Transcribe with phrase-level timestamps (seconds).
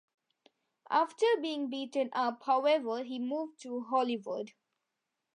[0.89, 4.49] After being beaten up, however, he moved to Hollywood.